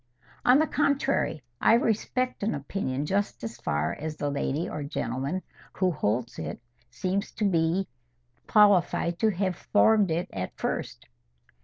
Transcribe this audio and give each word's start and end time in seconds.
"On 0.43 0.57
the 0.57 0.65
contrary, 0.65 1.43
I 1.61 1.75
respect 1.75 2.41
an 2.41 2.55
opinion 2.55 3.05
just 3.05 3.43
as 3.43 3.57
far 3.57 3.93
as 3.93 4.17
the 4.17 4.31
lady 4.31 4.67
or 4.67 4.81
gentleman 4.81 5.43
who 5.73 5.91
holds 5.91 6.39
it 6.39 6.59
seems 6.89 7.31
to 7.33 7.45
me 7.45 7.87
qualified 8.47 9.19
to 9.19 9.29
have 9.29 9.55
formed 9.55 10.09
it 10.09 10.27
first. 10.55 11.05